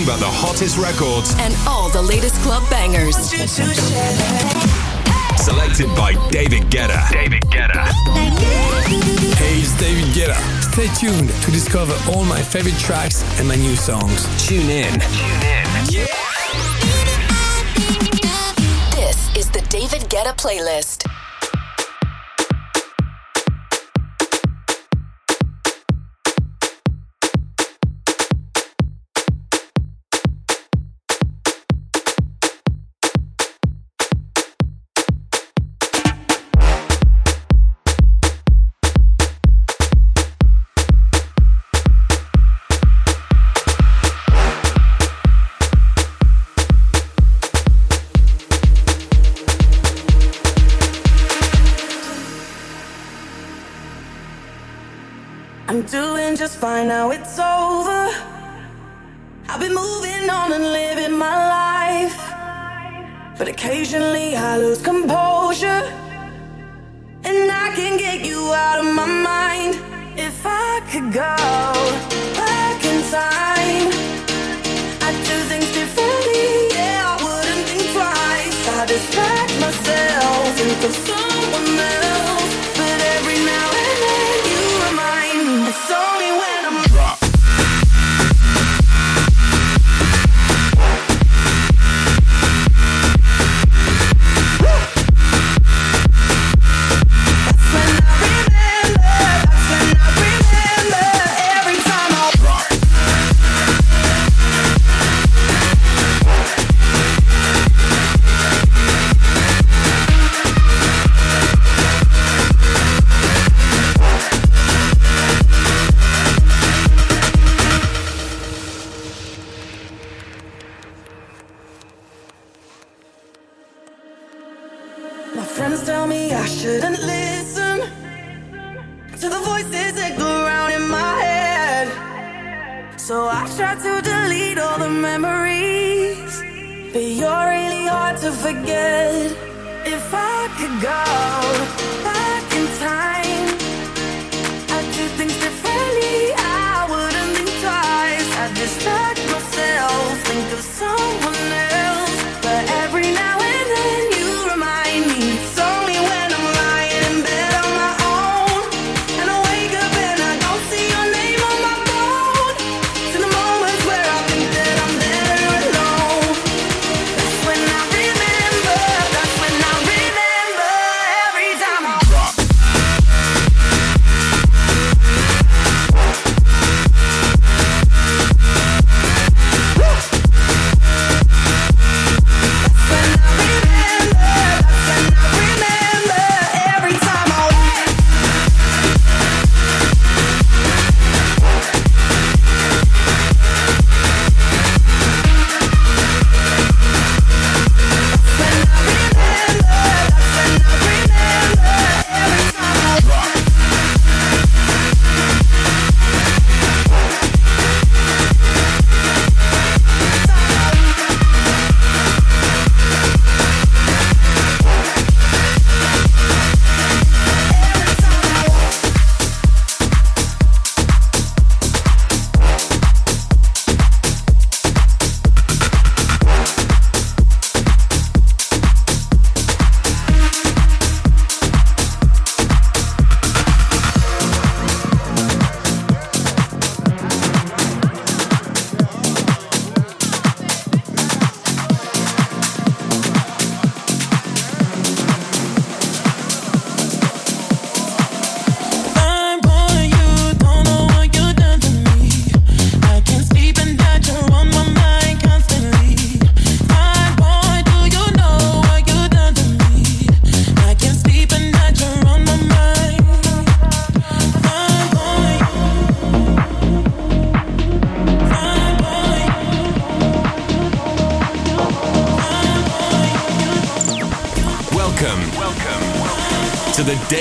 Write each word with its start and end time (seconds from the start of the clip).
nothing 0.00 0.06
but 0.06 0.20
the 0.20 0.30
hottest 0.30 0.78
records 0.78 1.34
and 1.38 1.54
all 1.66 1.88
the 1.90 2.02
latest 2.02 2.34
club 2.42 2.68
bangers. 2.70 3.16
Selected 5.42 5.88
by 5.96 6.12
David 6.30 6.70
Guetta. 6.70 7.10
David 7.10 7.42
Guetta. 7.44 7.86
Hey, 9.36 9.60
it's 9.60 9.78
David 9.78 10.04
Guetta. 10.14 10.36
Stay 10.72 10.88
tuned 10.98 11.30
to 11.42 11.50
discover 11.50 11.94
all 12.10 12.24
my 12.24 12.42
favorite 12.42 12.78
tracks 12.78 13.22
and 13.38 13.48
my 13.48 13.56
new 13.56 13.76
songs. 13.76 14.26
Tune 14.46 14.68
in. 14.70 14.92
Tune 14.92 15.42
in. 15.42 15.66
Yeah. 15.88 16.06
This 18.94 19.36
is 19.36 19.50
the 19.50 19.64
David 19.68 20.02
Guetta 20.08 20.36
playlist. 20.36 21.19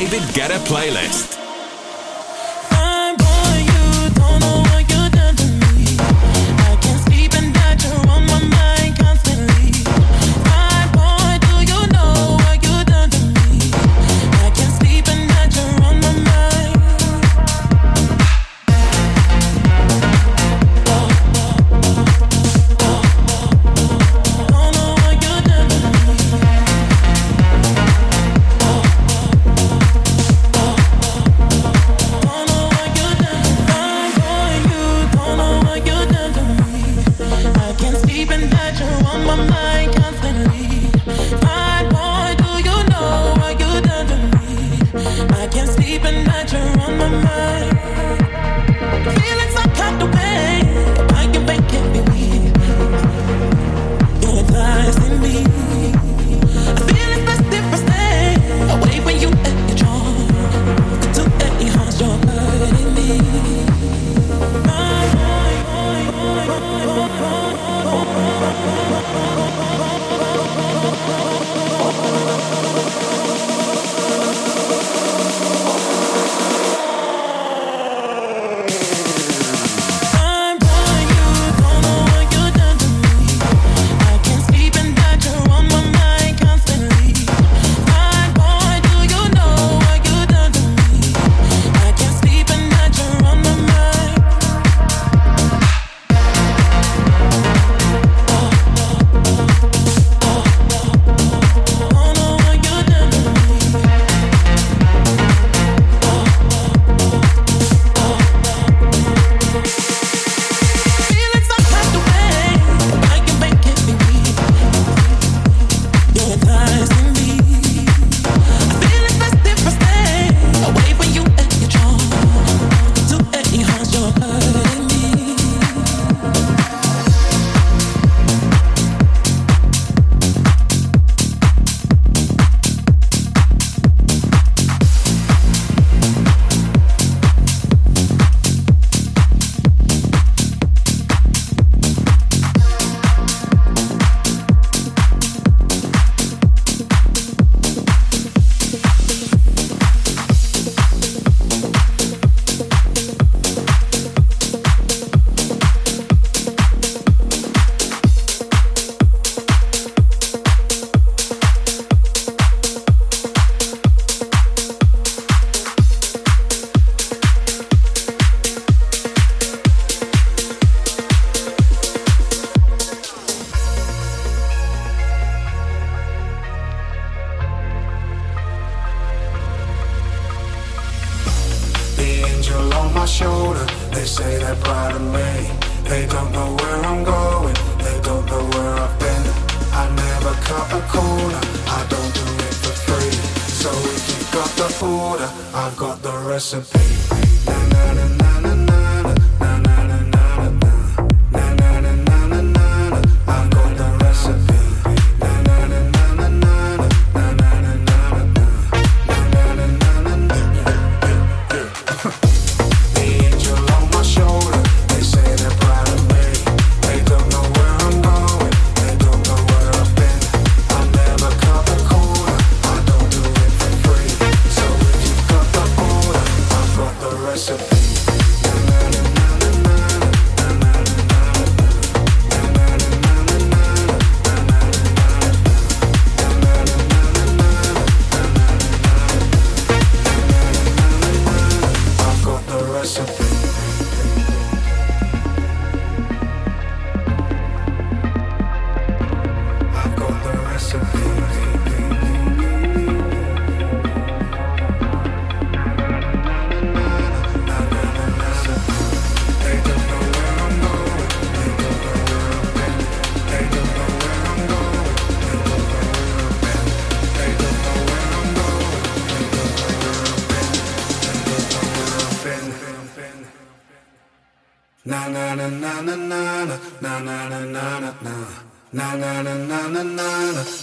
David 0.10 0.34
a 0.50 0.58
playlist. 0.66 1.29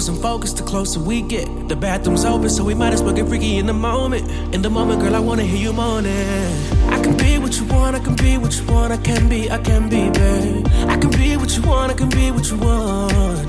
losing 0.00 0.22
focus 0.22 0.54
the 0.54 0.62
closer 0.62 0.98
we 0.98 1.20
get. 1.20 1.46
The 1.68 1.76
bathroom's 1.76 2.24
open, 2.24 2.48
so 2.48 2.64
we 2.64 2.72
might 2.72 2.94
as 2.94 3.02
well 3.02 3.12
get 3.12 3.28
freaky 3.28 3.58
in 3.58 3.66
the 3.66 3.74
moment. 3.74 4.22
In 4.54 4.62
the 4.62 4.70
moment, 4.70 5.02
girl, 5.02 5.14
I 5.14 5.20
wanna 5.20 5.42
hear 5.42 5.58
you 5.58 5.74
moaning. 5.74 6.56
I 6.88 7.02
can 7.02 7.14
be 7.18 7.36
what 7.36 7.52
you 7.58 7.66
want, 7.66 7.96
I 7.96 7.98
can 7.98 8.16
be 8.16 8.38
what 8.38 8.56
you 8.58 8.64
want, 8.72 8.94
I 8.94 8.96
can 8.96 9.28
be, 9.28 9.50
I 9.50 9.58
can 9.58 9.90
be, 9.90 10.08
babe. 10.08 10.66
I 10.88 10.96
can 10.96 11.10
be 11.10 11.36
what 11.36 11.54
you 11.54 11.62
want, 11.64 11.92
I 11.92 11.94
can 11.94 12.08
be 12.08 12.30
what 12.30 12.50
you 12.50 12.56
want. 12.56 13.46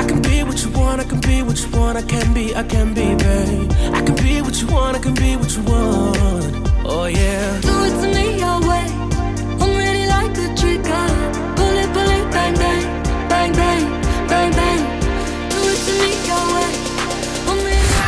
I 0.00 0.04
can 0.06 0.22
be 0.22 0.44
what 0.44 0.62
you 0.62 0.70
want, 0.70 1.00
I 1.00 1.04
can 1.10 1.20
be 1.20 1.42
what 1.42 1.58
you 1.62 1.68
want, 1.76 1.98
I 1.98 2.02
can 2.02 2.32
be, 2.32 2.54
I 2.54 2.62
can 2.62 2.94
be, 2.94 3.06
babe. 3.16 3.72
I 3.98 4.00
can 4.06 4.14
be 4.22 4.40
what 4.40 4.54
you 4.60 4.68
want, 4.68 4.96
I 4.98 5.00
can 5.00 5.14
be 5.14 5.34
what 5.34 5.50
you 5.56 5.62
want. 5.62 6.52
Oh 6.84 7.06
yeah. 7.06 7.60
Do 7.60 7.74
it 7.88 7.94
to 8.02 8.08
me 8.16 8.38
your 8.38 8.58
way. 8.70 8.86
I'm 9.62 9.72
ready 9.82 10.04
like 10.14 10.34
a 10.44 10.48
trigger. 10.60 11.06
Pull 11.58 11.76
it, 11.82 11.90
pull 11.94 12.10
it, 12.18 12.24
bang 12.34 12.54
bang, 12.62 12.84
bang 13.28 13.52
bang, 13.60 13.84
bang 14.30 14.52
bang. 14.52 14.67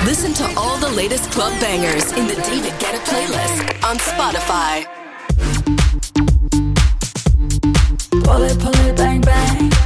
Listen 0.04 0.32
to 0.32 0.44
all 0.56 0.78
the 0.78 0.88
latest 0.88 1.30
club 1.30 1.52
bangers 1.60 2.12
in 2.12 2.26
the 2.26 2.34
David 2.36 2.72
Guetta 2.80 2.98
playlist 3.04 3.84
on 3.84 3.98
Spotify. 3.98 4.86
Pull 8.24 8.42
it, 8.42 8.58
pull 8.58 8.86
it, 8.86 8.96
bang 8.96 9.20
bang. 9.20 9.79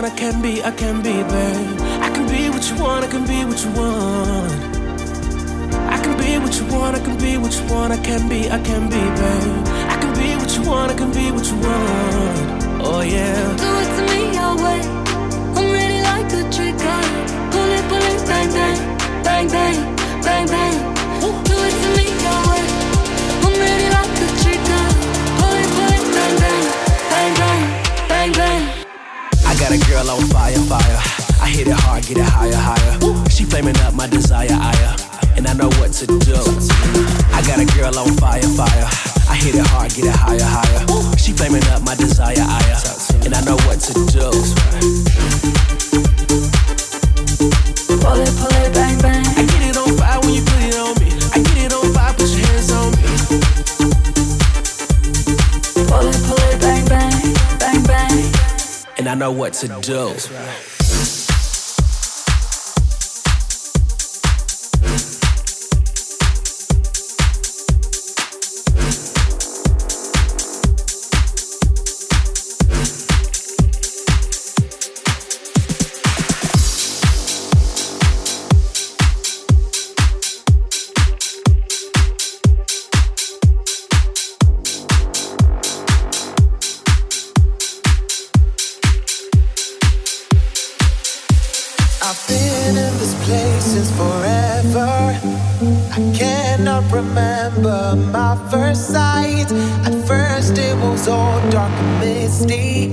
want, 0.00 0.12
I 0.12 0.16
can 0.16 0.40
be, 0.40 0.62
I 0.62 0.70
can 0.70 1.02
be, 1.02 1.12
babe. 1.12 1.80
I 2.06 2.10
can 2.14 2.26
be 2.28 2.50
what 2.50 2.64
you 2.70 2.76
want, 2.82 3.04
I 3.04 3.08
can 3.08 3.26
be 3.26 3.44
what 3.44 3.60
you 3.64 3.70
want. 3.72 4.52
I 5.94 5.98
can 6.02 6.16
be 6.22 6.38
what 6.38 6.54
you 6.58 6.66
want, 6.72 6.96
I 6.96 7.00
can 7.00 7.18
be 7.18 7.36
what 7.36 7.52
you 7.58 7.66
want, 7.72 7.92
I 7.92 7.98
can 7.98 8.28
be, 8.28 8.50
I 8.50 8.58
can 8.60 8.84
be, 8.88 9.02
babe. 9.18 9.66
I 9.92 9.96
can 10.00 10.12
be 10.14 10.36
what 10.36 10.50
you 10.56 10.62
want, 10.70 10.92
I 10.92 10.94
can 10.94 11.10
be 11.10 11.32
what 11.32 11.46
you 11.50 11.56
want. 11.66 12.64
Oh 12.80 13.00
yeah. 13.00 13.56
Do 13.62 13.70
it 13.82 13.90
to 13.96 14.02
me 14.10 14.20
your 14.38 14.54
way. 14.64 14.80
I'm 15.58 15.66
ready 15.76 16.00
like 16.10 16.30
a 16.40 16.42
trigger. 16.54 17.00
Pull 17.52 17.70
it, 17.78 17.84
pull 17.90 18.06
it, 18.12 18.20
bang 18.30 18.50
bang, 18.56 18.78
bang 19.26 19.48
bang, 19.54 19.78
bang 20.22 20.46
bang. 20.54 20.76
Do 21.50 21.56
it 21.68 21.74
to 21.82 21.88
me 21.98 22.06
your 22.26 22.40
way. 22.50 22.64
I'm 23.44 23.54
ready 23.66 23.88
like 23.98 24.14
a 24.24 24.28
trigger. 24.42 24.84
Pull 25.38 25.56
it, 25.62 25.70
pull 25.76 25.92
it, 25.98 26.06
bang 26.14 26.34
bang, 26.42 26.64
bang 27.12 27.32
bang, 27.40 27.62
bang 28.08 28.32
bang. 28.38 28.67
Got 29.68 29.86
a 29.86 29.90
girl 29.90 30.10
on 30.12 30.22
fire, 30.28 30.56
fire. 30.60 30.98
I 31.42 31.50
hit 31.50 31.68
it 31.68 31.74
hard, 31.74 32.02
get 32.06 32.16
it 32.16 32.24
higher, 32.24 32.54
higher. 32.54 33.28
She 33.28 33.44
flaming 33.44 33.76
up 33.80 33.92
my 33.92 34.06
desire, 34.06 34.48
ire. 34.50 34.96
And 35.36 35.46
I 35.46 35.52
know 35.52 35.68
what 35.76 35.92
to 35.92 36.06
do. 36.06 36.40
I 37.34 37.44
got 37.46 37.60
a 37.60 37.66
girl 37.76 37.98
on 37.98 38.16
fire, 38.16 38.40
fire. 38.40 38.88
I 39.28 39.36
hit 39.36 39.56
it 39.56 39.66
hard, 39.66 39.92
get 39.92 40.06
it 40.06 40.16
higher, 40.16 40.40
higher. 40.40 41.18
She 41.18 41.32
flaming 41.32 41.64
up 41.64 41.82
my 41.82 41.94
desire, 41.96 42.40
ire. 42.40 42.80
And 43.26 43.34
I 43.34 43.44
know 43.44 43.56
what 43.68 43.78
to 43.80 43.92
do. 44.08 45.87
Know 59.18 59.32
what 59.32 59.52
to 59.54 59.68
do. 59.82 60.14
Misty. 102.28 102.88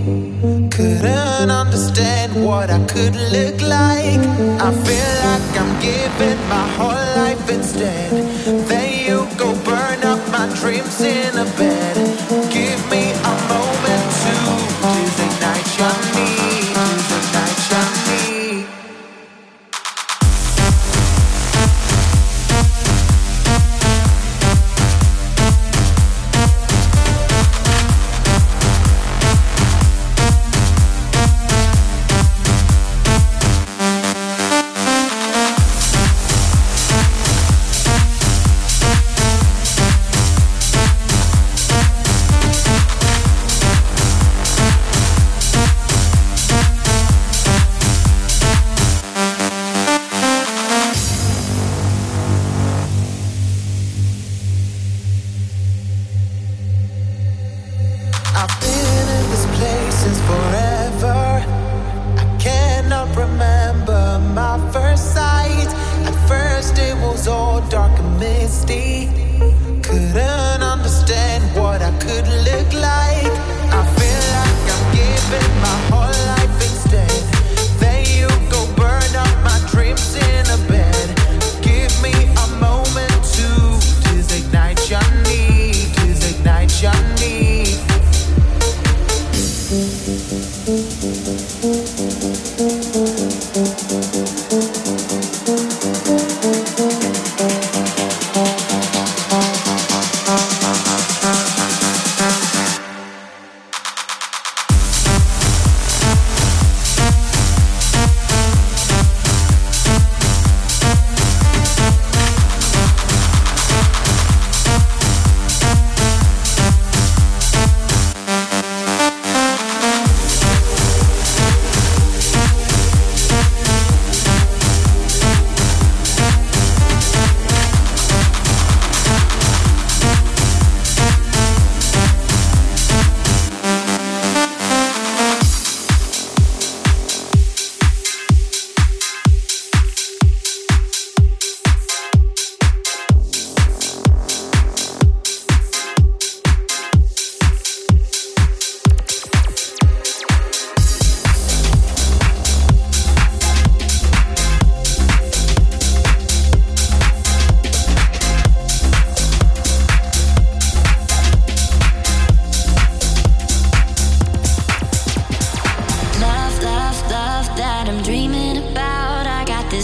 Couldn't 0.70 1.52
understand 1.52 2.46
what 2.46 2.70
I 2.70 2.80
could 2.86 3.16
look 3.16 3.62
like. 3.62 4.22
I 4.68 4.72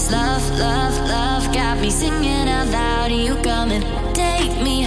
This 0.02 0.10
love, 0.10 0.58
love, 0.58 0.98
love 1.08 1.54
got 1.54 1.80
me 1.80 1.92
singing 1.92 2.50
out 2.50 2.68
loud. 2.70 3.12
You 3.12 3.36
coming, 3.44 3.84
take 4.16 4.60
me 4.60 4.81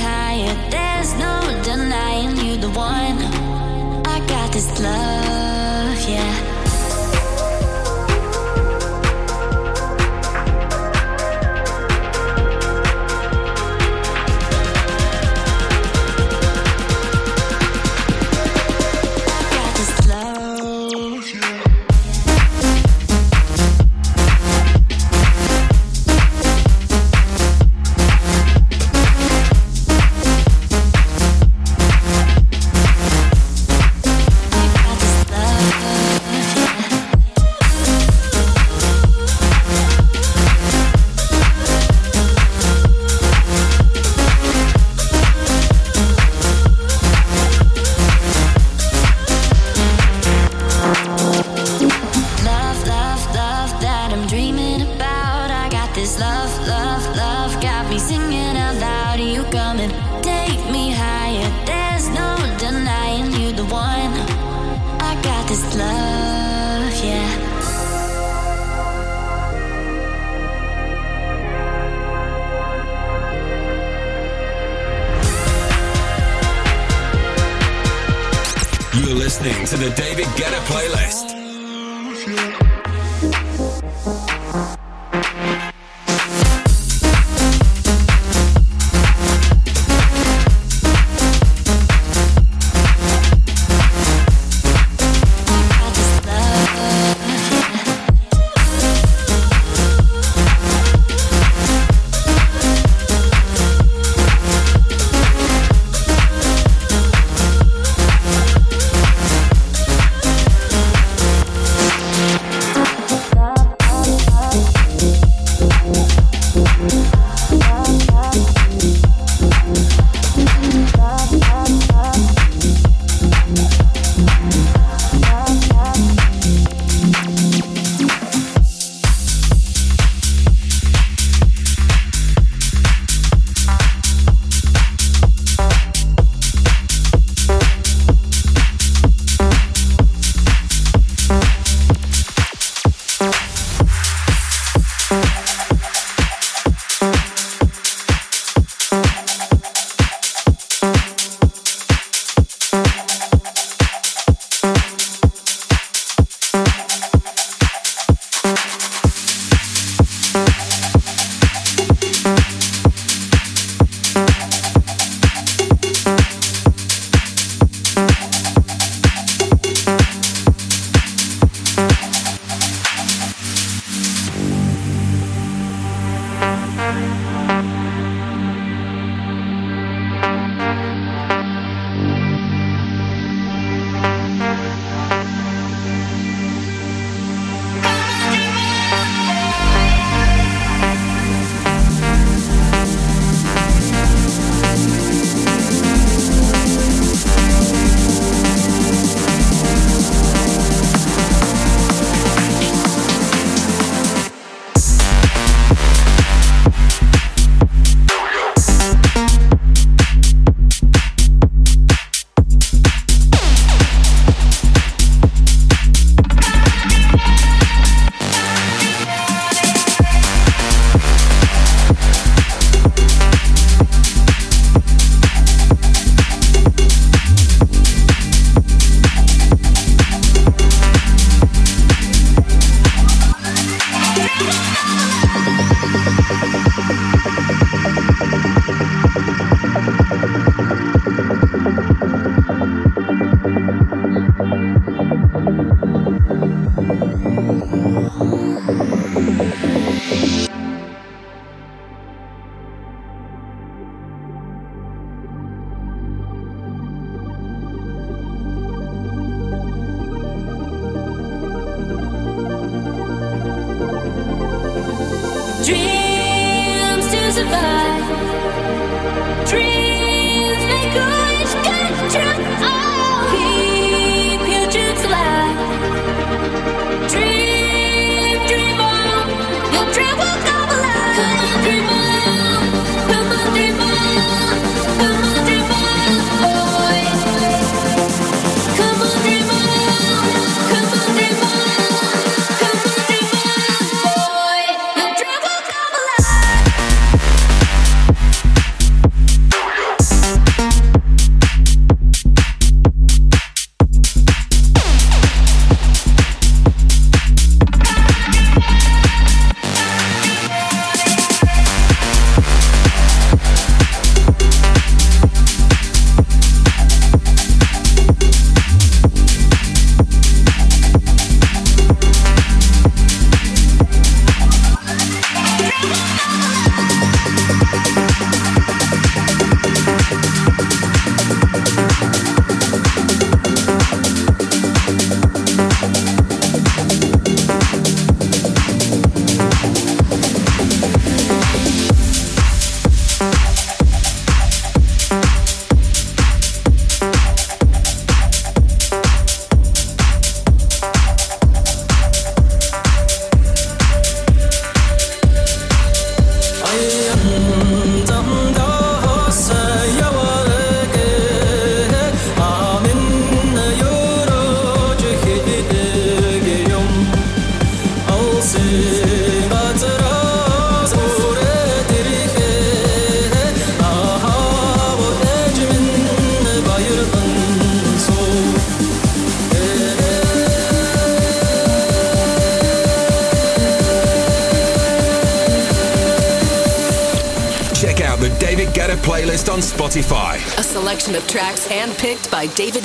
by 392.44 392.54
David 392.54 392.83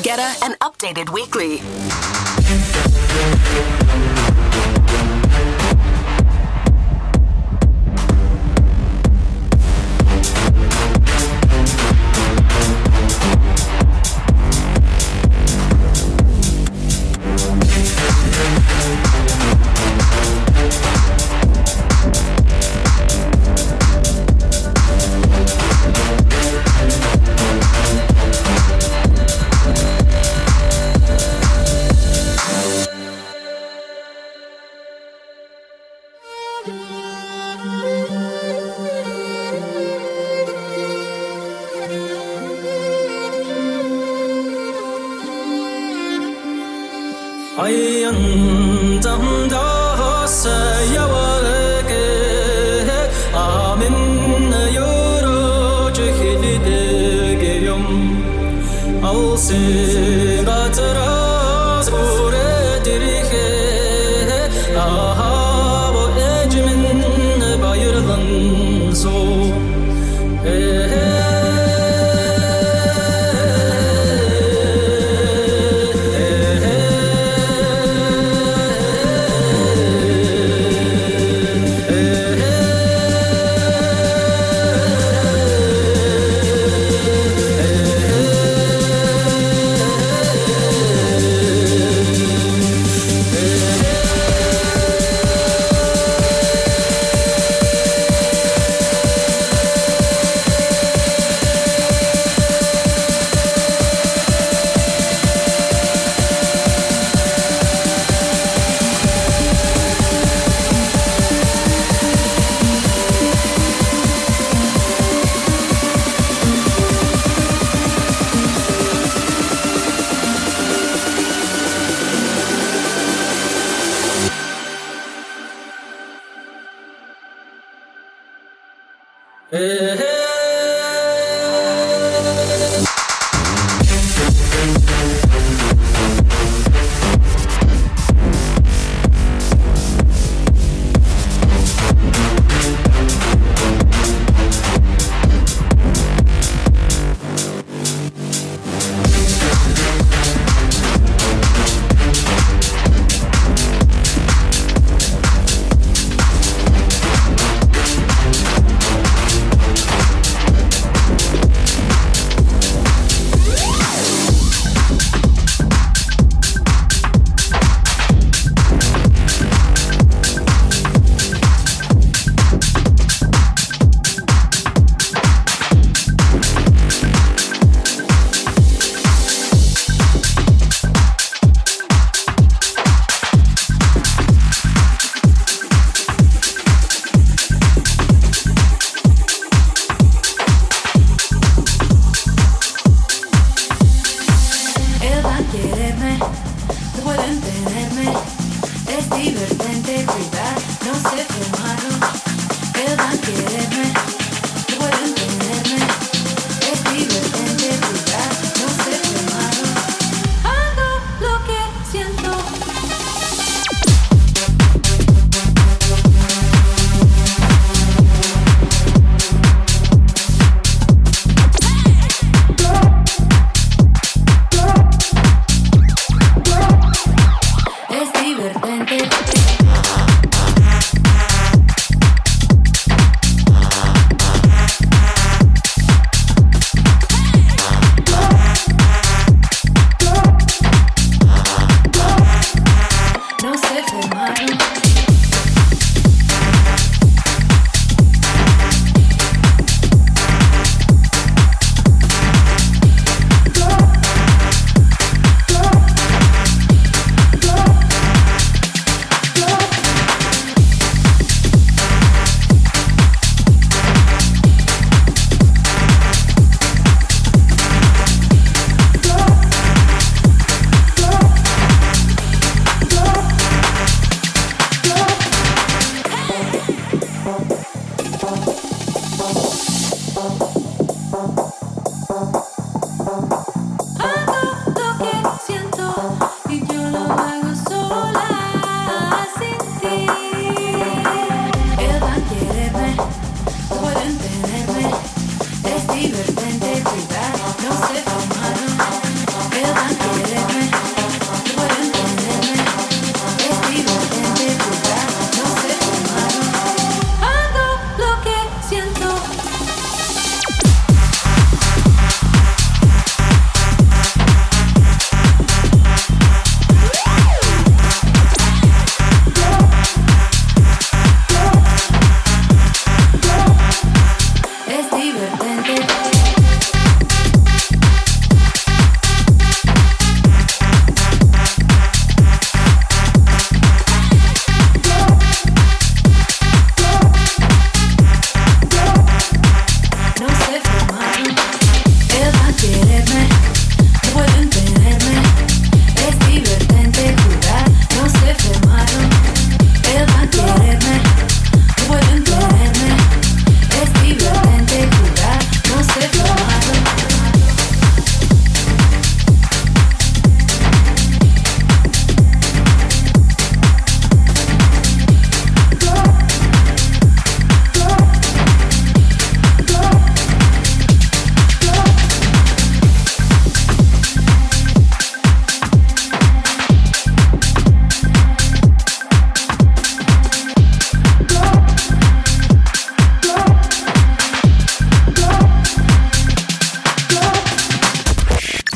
danser. 59.39 60.38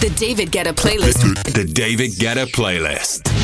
The 0.03 0.09
David 0.09 0.51
Guetta 0.51 0.73
playlist. 0.73 1.21
The 1.53 1.63
David 1.63 2.11
Guetta 2.19 2.45
playlist. 2.45 3.42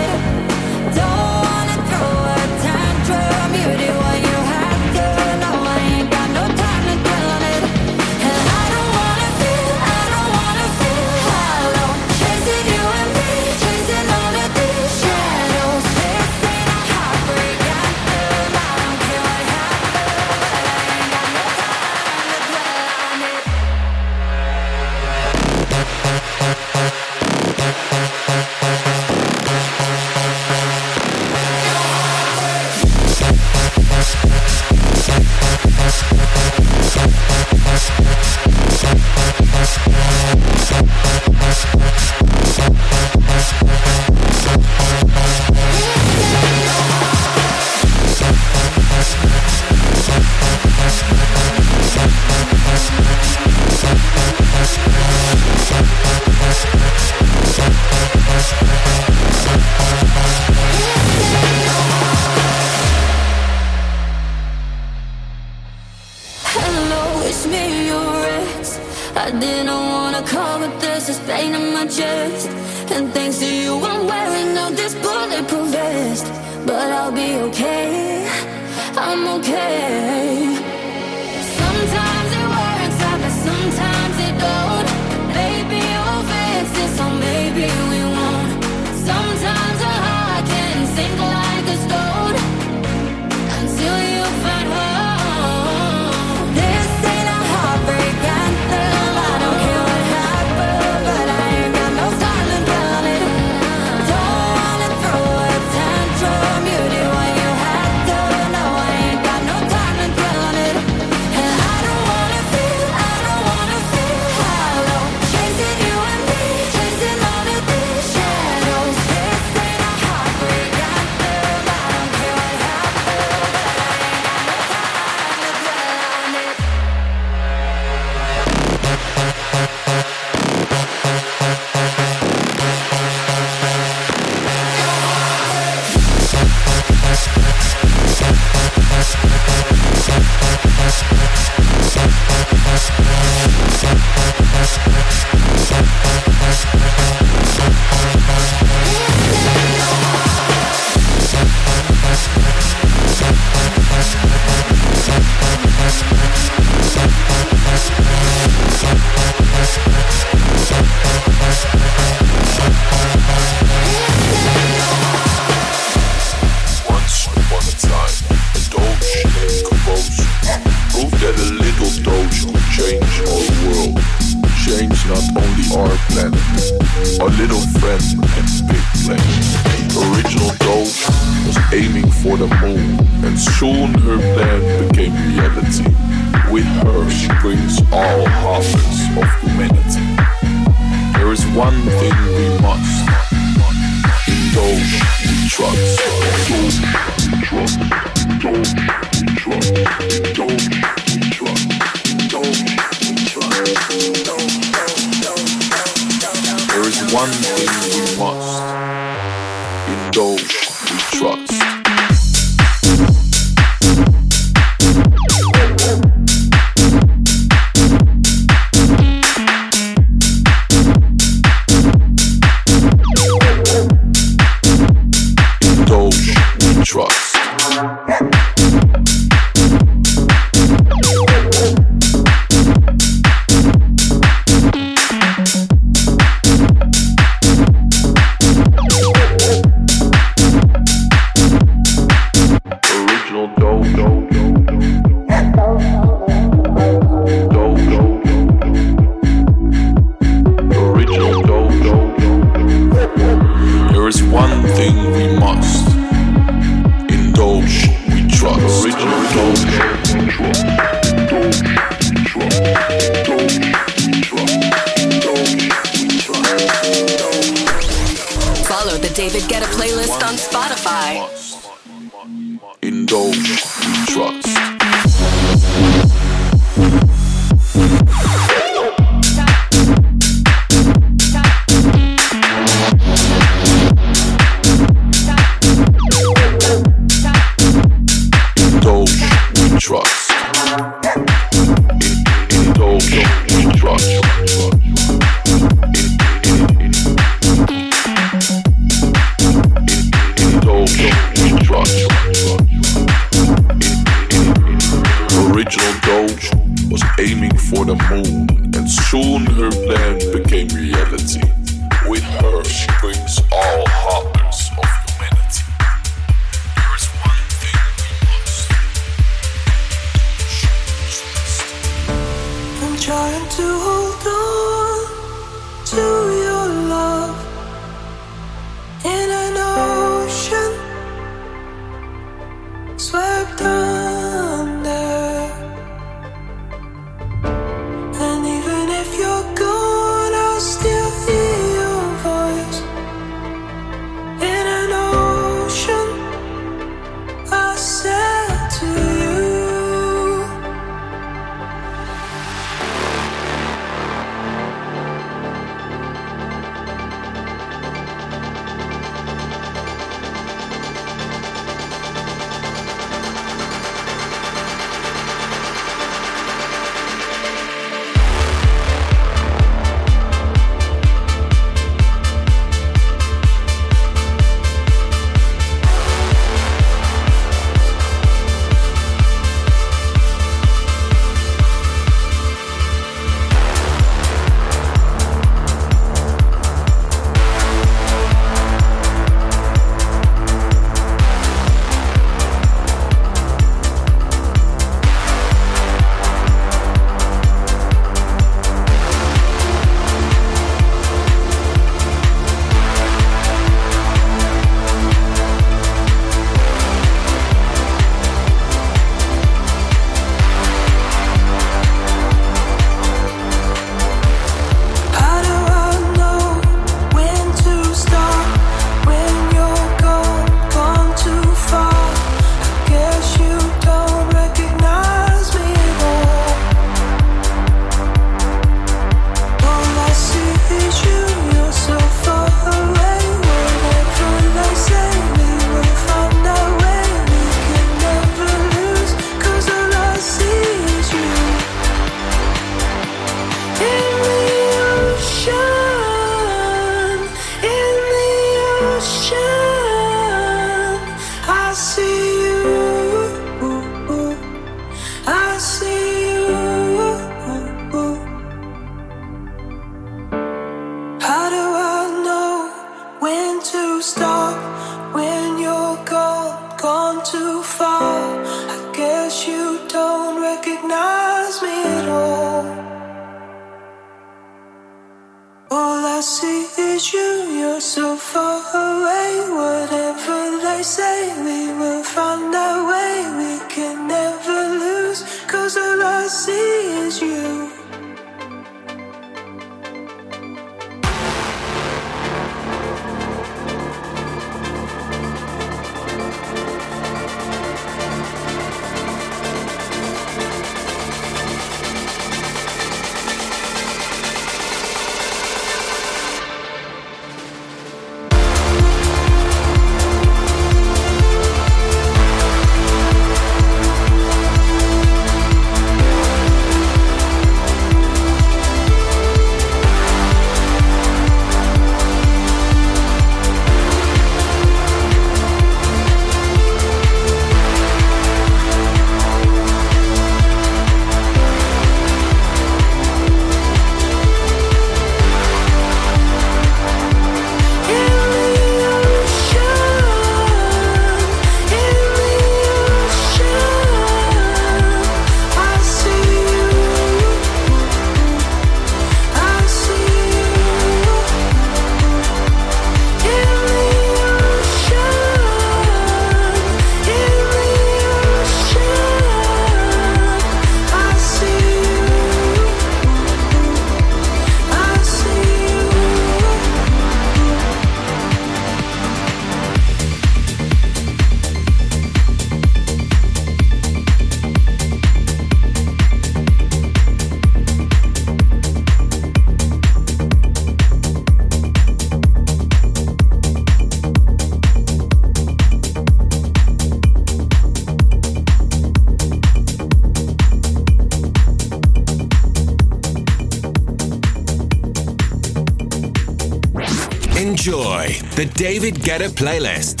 The 598.41 598.53
David 598.55 598.95
Guetta 598.95 599.29
playlist. 599.29 600.00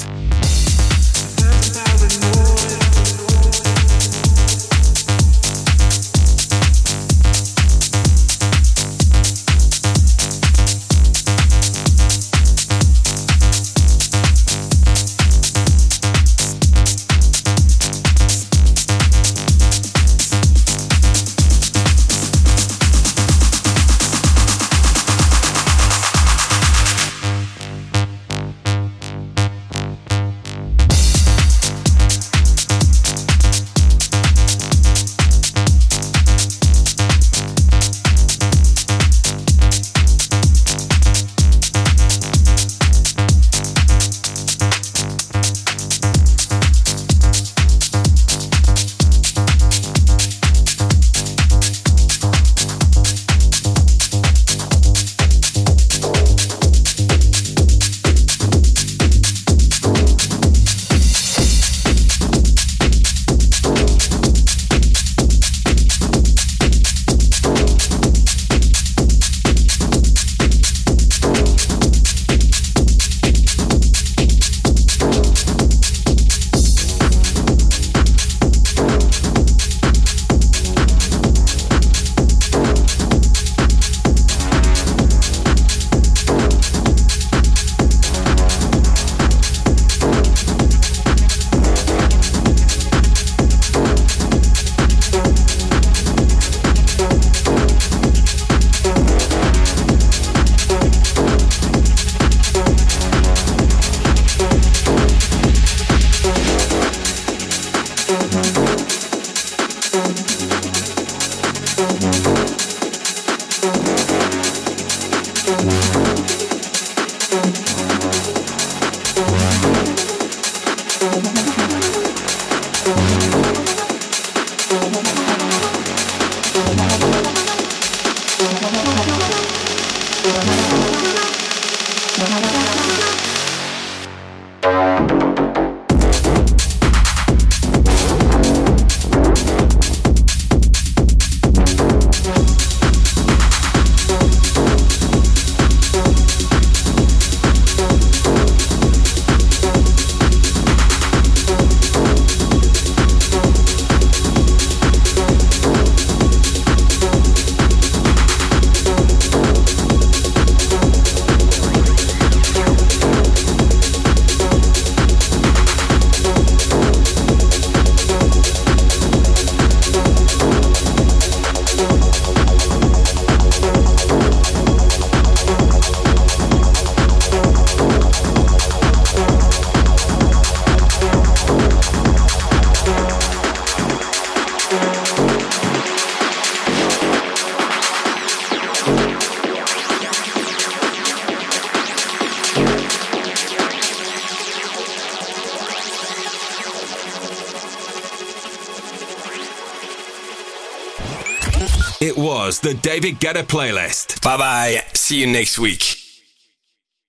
David 202.89 203.19
Guetta 203.19 203.43
playlist. 203.43 204.19
Bye 204.23 204.37
bye. 204.37 204.83
See 204.95 205.19
you 205.19 205.27
next 205.27 205.59
week. 205.59 205.98